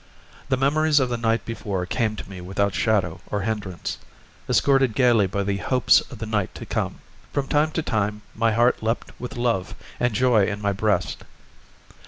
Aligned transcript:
The 0.49 0.57
memories 0.57 0.99
of 0.99 1.09
the 1.09 1.15
night 1.17 1.45
before 1.45 1.85
came 1.85 2.15
to 2.15 2.27
me 2.27 2.41
without 2.41 2.73
shadow 2.73 3.21
or 3.29 3.41
hindrance, 3.41 3.99
escorted 4.49 4.95
gaily 4.95 5.27
by 5.27 5.43
the 5.43 5.57
hopes 5.57 6.01
of 6.11 6.17
the 6.17 6.25
night 6.25 6.55
to 6.55 6.65
come. 6.65 7.01
From 7.31 7.47
time 7.47 7.69
to 7.73 7.83
time 7.83 8.23
my 8.33 8.51
heart 8.53 8.81
leaped 8.81 9.11
with 9.19 9.37
love 9.37 9.75
and 9.99 10.15
joy 10.15 10.47
in 10.47 10.59
my 10.59 10.73
breast. 10.73 11.23